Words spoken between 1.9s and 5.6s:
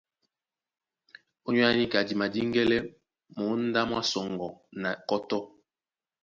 di madíŋgɛ́lɛ́ mǒndá mwá sɔŋgɔ na kɔ́tɔ́.